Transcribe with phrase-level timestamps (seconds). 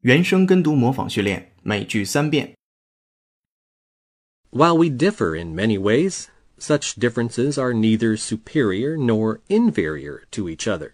[0.00, 2.54] 原声跟读模仿训练，每句三遍。
[4.50, 6.26] While we differ in many ways,
[6.58, 10.92] such differences are neither superior nor inferior to each other.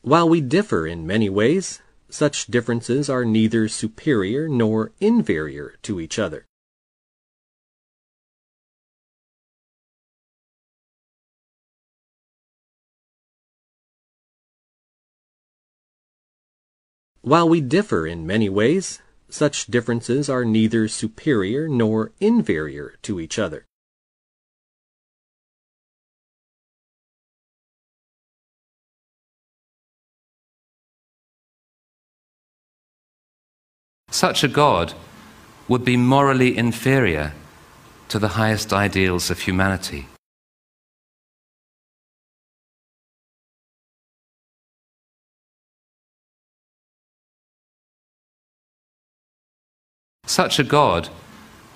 [0.00, 6.18] While we differ in many ways, such differences are neither superior nor inferior to each
[6.18, 6.46] other.
[17.25, 23.39] While we differ in many ways, such differences are neither superior nor inferior to each
[23.39, 23.65] other.
[34.11, 34.93] Such a God
[35.69, 37.31] would be morally inferior
[38.09, 40.07] to the highest ideals of humanity.
[50.33, 51.09] Such a God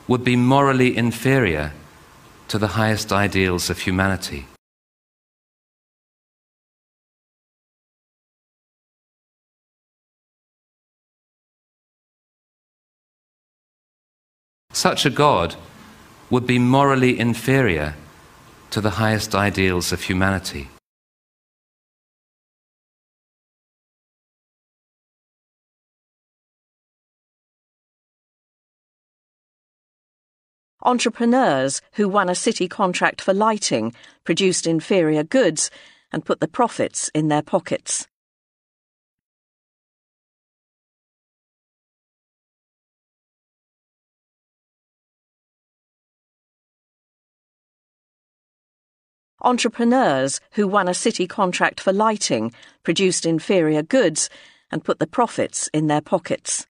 [0.08, 1.73] would be morally inferior
[2.47, 4.47] to the highest ideals of humanity.
[14.73, 15.55] Such a God
[16.31, 17.94] would be morally inferior
[18.72, 20.69] to the highest ideals of humanity.
[30.88, 33.94] Entrepreneurs who won a city contract for lighting
[34.24, 35.70] produced inferior goods
[36.14, 38.08] and put the profits in their pockets.
[49.42, 54.30] Entrepreneurs who won a city contract for lighting produced inferior goods
[54.72, 56.66] and put the profits in their pockets.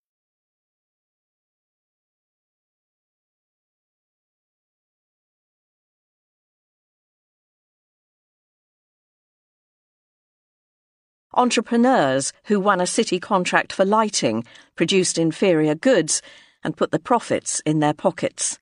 [11.38, 14.44] entrepreneurs who won a city contract for lighting,
[14.76, 16.22] produced inferior goods,
[16.64, 18.60] and put the profits in their pockets.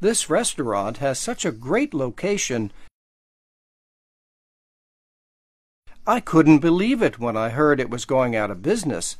[0.00, 2.72] This restaurant has such a great location
[6.07, 9.17] I couldn't believe it when I heard it was going out of business.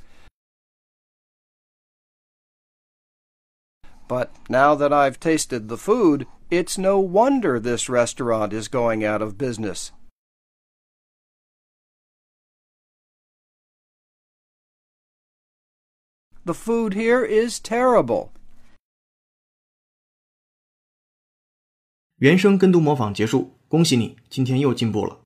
[4.07, 9.21] But now that I've tasted the food, it's no wonder this restaurant is going out
[9.21, 9.91] of business.
[16.45, 18.31] The food here is terrible.
[22.17, 25.21] 原声跟读模仿结束，恭喜你，今天又进步了。